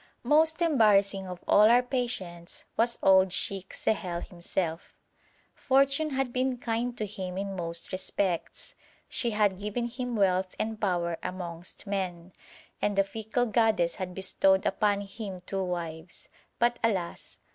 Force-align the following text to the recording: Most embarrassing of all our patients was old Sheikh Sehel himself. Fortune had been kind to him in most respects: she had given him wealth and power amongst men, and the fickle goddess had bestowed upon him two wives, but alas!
Most 0.23 0.63
embarrassing 0.63 1.27
of 1.27 1.43
all 1.47 1.69
our 1.69 1.83
patients 1.83 2.65
was 2.75 2.97
old 3.03 3.31
Sheikh 3.31 3.71
Sehel 3.71 4.21
himself. 4.27 4.95
Fortune 5.53 6.09
had 6.09 6.33
been 6.33 6.57
kind 6.57 6.97
to 6.97 7.05
him 7.05 7.37
in 7.37 7.55
most 7.55 7.91
respects: 7.91 8.73
she 9.07 9.29
had 9.29 9.59
given 9.59 9.87
him 9.87 10.15
wealth 10.15 10.55
and 10.57 10.81
power 10.81 11.17
amongst 11.21 11.85
men, 11.85 12.33
and 12.81 12.95
the 12.95 13.03
fickle 13.03 13.45
goddess 13.45 13.97
had 13.97 14.15
bestowed 14.15 14.65
upon 14.65 15.01
him 15.01 15.43
two 15.45 15.63
wives, 15.63 16.29
but 16.57 16.79
alas! 16.83 17.37